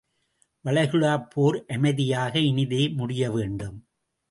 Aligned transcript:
வளைகுடாப் 0.65 1.29
போர் 1.29 1.65
அமைதியாக 1.65 2.39
இனிதே 2.39 2.87
முடியவேண்டும். 2.87 3.77